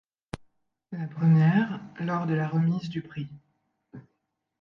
La 0.91 1.05
première, 1.05 1.79
lors 1.99 2.25
de 2.25 2.33
la 2.33 2.47
remise 2.47 2.89
du 2.89 3.03
prix. 3.03 3.27